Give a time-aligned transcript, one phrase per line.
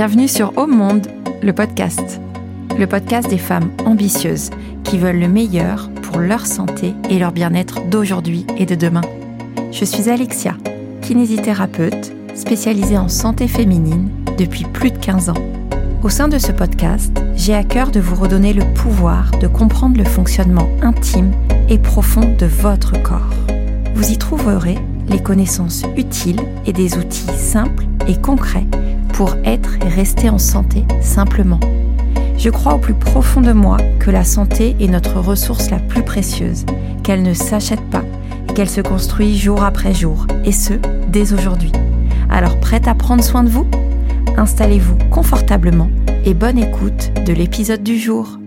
[0.00, 1.08] Bienvenue sur Au Monde,
[1.42, 2.22] le podcast.
[2.78, 4.48] Le podcast des femmes ambitieuses
[4.82, 9.02] qui veulent le meilleur pour leur santé et leur bien-être d'aujourd'hui et de demain.
[9.70, 10.56] Je suis Alexia,
[11.02, 14.08] kinésithérapeute spécialisée en santé féminine
[14.38, 15.50] depuis plus de 15 ans.
[16.02, 19.98] Au sein de ce podcast, j'ai à cœur de vous redonner le pouvoir de comprendre
[19.98, 21.32] le fonctionnement intime
[21.68, 23.34] et profond de votre corps.
[23.94, 28.64] Vous y trouverez les connaissances utiles et des outils simples et concrets
[29.20, 31.60] pour être et rester en santé simplement.
[32.38, 36.02] Je crois au plus profond de moi que la santé est notre ressource la plus
[36.02, 36.64] précieuse,
[37.02, 38.02] qu'elle ne s'achète pas
[38.48, 40.72] et qu'elle se construit jour après jour, et ce,
[41.08, 41.70] dès aujourd'hui.
[42.30, 43.66] Alors prête à prendre soin de vous?
[44.38, 45.90] Installez-vous confortablement
[46.24, 48.38] et bonne écoute de l'épisode du jour.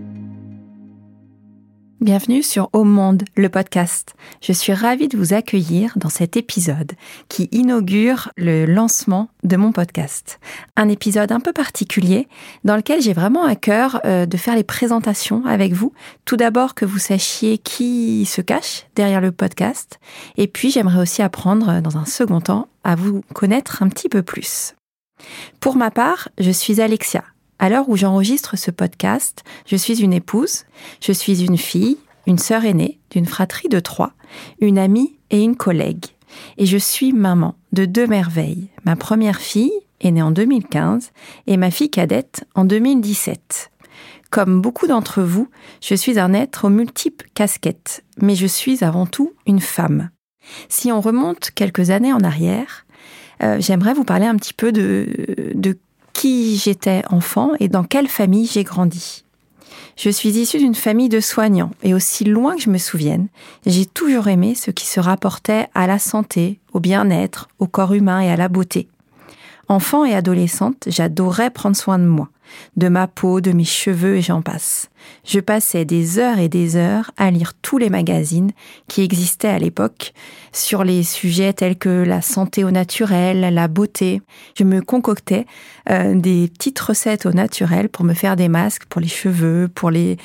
[2.04, 4.12] Bienvenue sur Au Monde, le podcast.
[4.42, 6.92] Je suis ravie de vous accueillir dans cet épisode
[7.30, 10.38] qui inaugure le lancement de mon podcast.
[10.76, 12.28] Un épisode un peu particulier
[12.62, 15.94] dans lequel j'ai vraiment à cœur euh, de faire les présentations avec vous.
[16.26, 19.98] Tout d'abord que vous sachiez qui se cache derrière le podcast.
[20.36, 24.22] Et puis j'aimerais aussi apprendre dans un second temps à vous connaître un petit peu
[24.22, 24.74] plus.
[25.58, 27.24] Pour ma part, je suis Alexia.
[27.58, 30.64] À l'heure où j'enregistre ce podcast, je suis une épouse,
[31.00, 34.12] je suis une fille, une sœur aînée d'une fratrie de trois,
[34.60, 36.06] une amie et une collègue.
[36.58, 38.68] Et je suis maman de deux merveilles.
[38.84, 41.12] Ma première fille est née en 2015
[41.46, 43.70] et ma fille cadette en 2017.
[44.30, 45.48] Comme beaucoup d'entre vous,
[45.80, 50.10] je suis un être aux multiples casquettes, mais je suis avant tout une femme.
[50.68, 52.84] Si on remonte quelques années en arrière,
[53.42, 55.78] euh, j'aimerais vous parler un petit peu de, de
[56.24, 59.24] j'étais enfant et dans quelle famille j'ai grandi.
[59.96, 63.28] Je suis issue d'une famille de soignants et aussi loin que je me souvienne,
[63.64, 68.20] j'ai toujours aimé ce qui se rapportait à la santé, au bien-être, au corps humain
[68.20, 68.88] et à la beauté.
[69.68, 72.28] Enfant et adolescente, j'adorais prendre soin de moi
[72.76, 74.90] de ma peau, de mes cheveux et j'en passe.
[75.24, 78.52] Je passais des heures et des heures à lire tous les magazines
[78.88, 80.12] qui existaient à l'époque
[80.52, 84.22] sur les sujets tels que la santé au naturel, la beauté.
[84.56, 85.46] Je me concoctais
[85.90, 89.90] euh, des petites recettes au naturel pour me faire des masques pour les cheveux, pour
[89.90, 90.16] les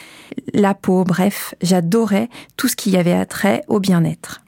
[0.53, 4.41] la peau, bref, j'adorais tout ce qui avait attrait au bien-être.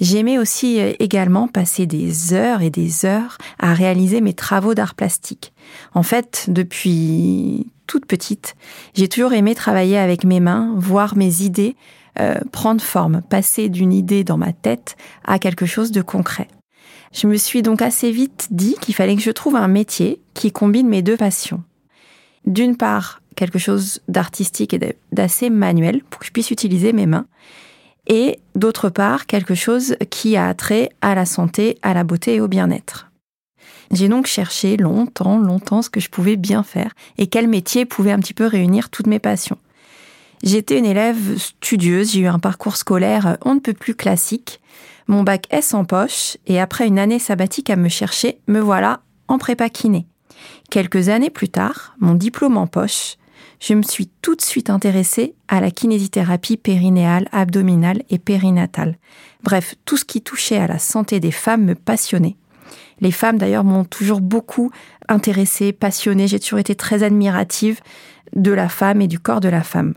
[0.00, 4.94] J'aimais aussi euh, également passer des heures et des heures à réaliser mes travaux d'art
[4.94, 5.52] plastique.
[5.94, 8.56] En fait, depuis toute petite,
[8.94, 11.76] j'ai toujours aimé travailler avec mes mains, voir mes idées
[12.18, 16.48] euh, prendre forme, passer d'une idée dans ma tête à quelque chose de concret.
[17.12, 20.50] Je me suis donc assez vite dit qu'il fallait que je trouve un métier qui
[20.50, 21.62] combine mes deux passions.
[22.46, 27.26] D'une part, quelque chose d'artistique et d'assez manuel pour que je puisse utiliser mes mains,
[28.06, 32.40] et d'autre part quelque chose qui a trait à la santé, à la beauté et
[32.40, 33.10] au bien-être.
[33.90, 38.12] J'ai donc cherché longtemps, longtemps ce que je pouvais bien faire et quel métier pouvait
[38.12, 39.58] un petit peu réunir toutes mes passions.
[40.42, 44.60] J'étais une élève studieuse, j'ai eu un parcours scolaire on ne peut plus classique,
[45.06, 49.00] mon bac S en poche et après une année sabbatique à me chercher, me voilà
[49.28, 50.06] en prépa kiné.
[50.70, 53.16] Quelques années plus tard, mon diplôme en poche,
[53.60, 58.96] je me suis tout de suite intéressée à la kinésithérapie périnéale, abdominale et périnatale.
[59.42, 62.36] Bref, tout ce qui touchait à la santé des femmes me passionnait.
[63.00, 64.70] Les femmes d'ailleurs m'ont toujours beaucoup
[65.08, 67.80] intéressée, passionnée, j'ai toujours été très admirative
[68.34, 69.94] de la femme et du corps de la femme.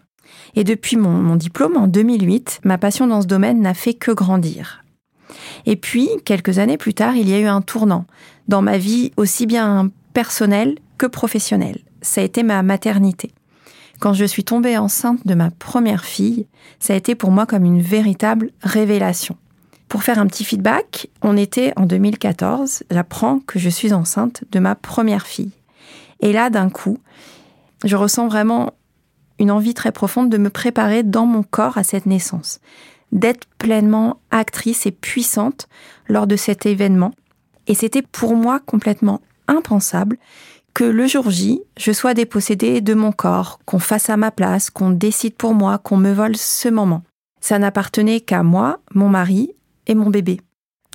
[0.56, 4.84] Et depuis mon, diplôme en 2008, ma passion dans ce domaine n'a fait que grandir.
[5.66, 8.06] Et puis, quelques années plus tard, il y a eu un tournant
[8.48, 11.80] dans ma vie aussi bien personnelle que professionnelle.
[12.04, 13.32] Ça a été ma maternité.
[14.00, 16.46] Quand je suis tombée enceinte de ma première fille,
[16.80, 19.38] ça a été pour moi comme une véritable révélation.
[19.88, 24.60] Pour faire un petit feedback, on était en 2014, j'apprends que je suis enceinte de
[24.60, 25.52] ma première fille.
[26.20, 26.98] Et là, d'un coup,
[27.86, 28.74] je ressens vraiment
[29.40, 32.60] une envie très profonde de me préparer dans mon corps à cette naissance,
[33.12, 35.68] d'être pleinement actrice et puissante
[36.08, 37.14] lors de cet événement.
[37.68, 40.18] Et c'était pour moi complètement impensable
[40.74, 44.70] que le jour J, je sois dépossédée de mon corps, qu'on fasse à ma place,
[44.70, 47.04] qu'on décide pour moi, qu'on me vole ce moment.
[47.42, 49.52] Ça n'appartenait qu'à moi, mon mari
[49.88, 50.40] et mon bébé.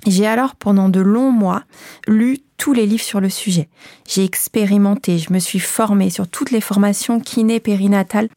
[0.07, 1.63] J'ai alors pendant de longs mois
[2.07, 3.69] lu tous les livres sur le sujet.
[4.07, 8.29] J'ai expérimenté, je me suis formée sur toutes les formations kiné périnatales.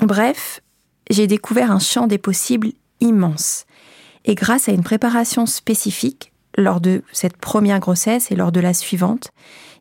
[0.00, 0.60] Bref,
[1.10, 3.64] j'ai découvert un champ des possibles immense.
[4.24, 8.74] Et grâce à une préparation spécifique, lors de cette première grossesse et lors de la
[8.74, 9.30] suivante,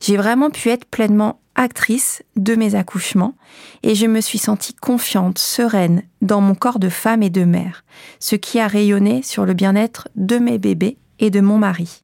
[0.01, 3.35] j'ai vraiment pu être pleinement actrice de mes accouchements
[3.83, 7.83] et je me suis sentie confiante, sereine dans mon corps de femme et de mère,
[8.19, 12.01] ce qui a rayonné sur le bien-être de mes bébés et de mon mari.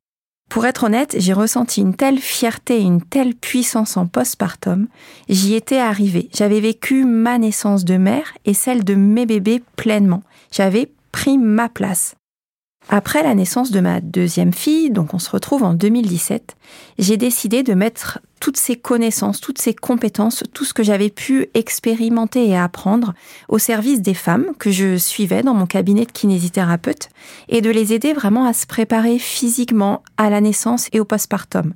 [0.50, 4.88] Pour être honnête, j'ai ressenti une telle fierté et une telle puissance en postpartum.
[5.28, 6.30] J'y étais arrivée.
[6.32, 10.22] J'avais vécu ma naissance de mère et celle de mes bébés pleinement.
[10.52, 12.14] J'avais pris ma place.
[12.90, 16.56] Après la naissance de ma deuxième fille, donc on se retrouve en 2017,
[17.00, 21.48] j'ai décidé de mettre toutes ces connaissances, toutes ces compétences, tout ce que j'avais pu
[21.54, 23.14] expérimenter et apprendre
[23.48, 27.08] au service des femmes que je suivais dans mon cabinet de kinésithérapeute
[27.48, 31.74] et de les aider vraiment à se préparer physiquement à la naissance et au postpartum.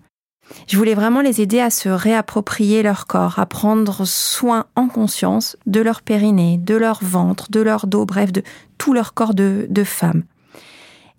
[0.67, 5.57] Je voulais vraiment les aider à se réapproprier leur corps, à prendre soin en conscience
[5.65, 8.43] de leur périnée, de leur ventre, de leur dos, bref, de
[8.77, 10.23] tout leur corps de, de femme.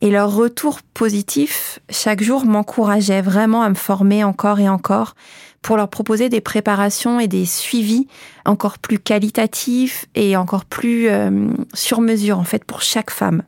[0.00, 5.14] Et leur retour positif chaque jour m'encourageait vraiment à me former encore et encore
[5.60, 8.06] pour leur proposer des préparations et des suivis
[8.44, 13.42] encore plus qualitatifs et encore plus euh, sur mesure en fait pour chaque femme.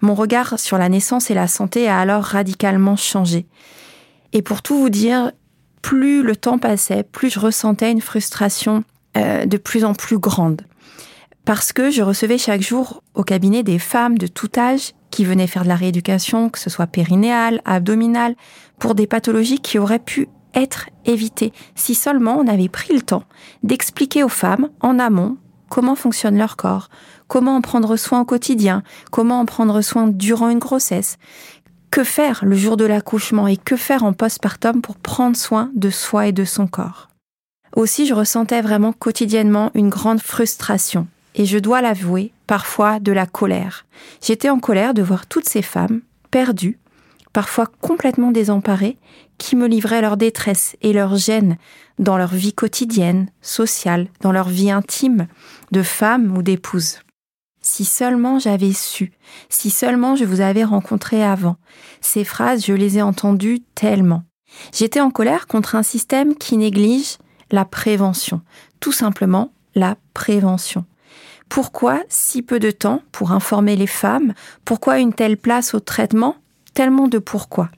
[0.00, 3.46] Mon regard sur la naissance et la santé a alors radicalement changé.
[4.32, 5.32] Et pour tout vous dire,
[5.82, 8.84] plus le temps passait, plus je ressentais une frustration
[9.16, 10.62] euh, de plus en plus grande.
[11.44, 15.46] Parce que je recevais chaque jour au cabinet des femmes de tout âge qui venaient
[15.46, 18.34] faire de la rééducation, que ce soit périnéale, abdominale,
[18.80, 23.22] pour des pathologies qui auraient pu être évitées si seulement on avait pris le temps
[23.62, 25.36] d'expliquer aux femmes en amont
[25.68, 26.88] comment fonctionne leur corps,
[27.28, 28.82] comment en prendre soin au quotidien,
[29.12, 31.18] comment en prendre soin durant une grossesse,
[31.92, 35.90] que faire le jour de l'accouchement et que faire en postpartum pour prendre soin de
[35.90, 37.08] soi et de son corps.
[37.76, 43.26] Aussi, je ressentais vraiment quotidiennement une grande frustration et je dois l'avouer, parfois de la
[43.26, 43.86] colère.
[44.22, 46.00] J'étais en colère de voir toutes ces femmes,
[46.30, 46.78] perdues,
[47.32, 48.96] parfois complètement désemparées,
[49.38, 51.56] qui me livraient leur détresse et leur gêne
[51.98, 55.26] dans leur vie quotidienne, sociale, dans leur vie intime,
[55.72, 57.00] de femme ou d'épouse.
[57.60, 59.12] Si seulement j'avais su,
[59.48, 61.56] si seulement je vous avais rencontré avant.
[62.00, 64.22] Ces phrases, je les ai entendues tellement.
[64.72, 67.16] J'étais en colère contre un système qui néglige
[67.50, 68.42] la prévention,
[68.80, 70.84] tout simplement la prévention.
[71.54, 74.34] Pourquoi si peu de temps pour informer les femmes?
[74.64, 76.34] Pourquoi une telle place au traitement?
[76.74, 77.70] Tellement de pourquoi.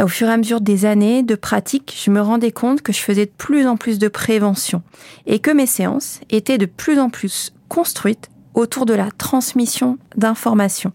[0.00, 3.00] Au fur et à mesure des années de pratique, je me rendais compte que je
[3.00, 4.82] faisais de plus en plus de prévention
[5.26, 10.94] et que mes séances étaient de plus en plus construites autour de la transmission d'informations.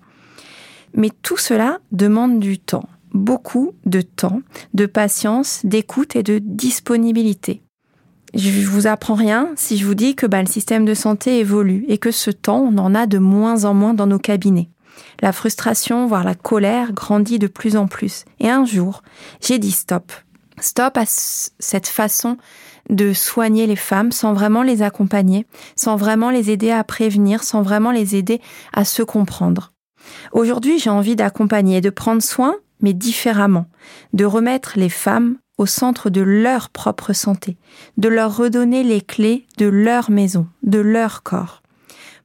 [0.95, 4.41] Mais tout cela demande du temps, beaucoup de temps,
[4.73, 7.61] de patience, d'écoute et de disponibilité.
[8.33, 11.85] Je vous apprends rien si je vous dis que bah, le système de santé évolue
[11.87, 14.69] et que ce temps, on en a de moins en moins dans nos cabinets.
[15.21, 18.25] La frustration, voire la colère, grandit de plus en plus.
[18.39, 19.03] Et un jour,
[19.41, 20.11] j'ai dit stop.
[20.59, 22.37] Stop à cette façon
[22.89, 25.45] de soigner les femmes sans vraiment les accompagner,
[25.75, 28.41] sans vraiment les aider à prévenir, sans vraiment les aider
[28.73, 29.73] à se comprendre.
[30.31, 33.65] Aujourd'hui, j'ai envie d'accompagner, de prendre soin, mais différemment,
[34.13, 37.57] de remettre les femmes au centre de leur propre santé,
[37.97, 41.61] de leur redonner les clés de leur maison, de leur corps.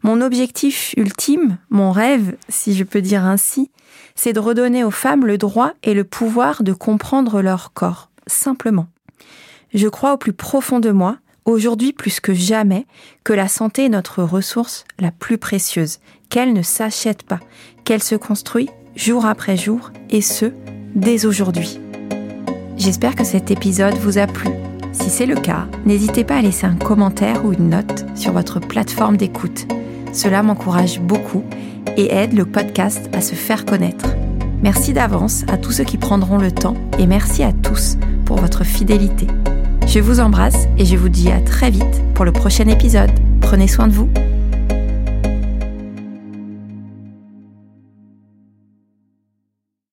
[0.03, 3.71] Mon objectif ultime, mon rêve, si je peux dire ainsi,
[4.15, 8.89] c'est de redonner aux femmes le droit et le pouvoir de comprendre leur corps, simplement.
[9.75, 12.87] Je crois au plus profond de moi, aujourd'hui plus que jamais,
[13.25, 15.99] que la santé est notre ressource la plus précieuse,
[16.29, 17.41] qu'elle ne s'achète pas,
[17.85, 20.53] qu'elle se construit jour après jour, et ce,
[20.95, 21.82] dès aujourd'hui.
[22.85, 24.51] J'espère que cet épisode vous a plu.
[24.91, 28.59] Si c'est le cas, n'hésitez pas à laisser un commentaire ou une note sur votre
[28.59, 29.69] plateforme d'écoute.
[30.13, 31.45] Cela m'encourage beaucoup
[31.97, 34.07] et aide le podcast à se faire connaître.
[34.65, 38.65] Merci d'avance à tous ceux qui prendront le temps et merci à tous pour votre
[38.65, 39.29] fidélité.
[39.87, 43.13] Je vous embrasse et je vous dis à très vite pour le prochain épisode.
[43.41, 44.09] Prenez soin de vous.